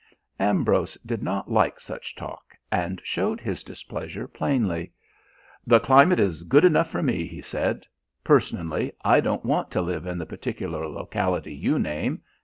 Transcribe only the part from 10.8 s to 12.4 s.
locality you name.